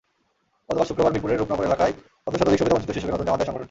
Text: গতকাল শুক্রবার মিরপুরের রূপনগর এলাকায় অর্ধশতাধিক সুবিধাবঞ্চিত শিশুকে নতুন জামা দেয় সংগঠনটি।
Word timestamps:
গতকাল 0.69 0.85
শুক্রবার 0.87 1.13
মিরপুরের 1.13 1.39
রূপনগর 1.39 1.67
এলাকায় 1.69 1.93
অর্ধশতাধিক 2.27 2.59
সুবিধাবঞ্চিত 2.59 2.91
শিশুকে 2.93 3.13
নতুন 3.13 3.27
জামা 3.27 3.37
দেয় 3.37 3.47
সংগঠনটি। 3.47 3.59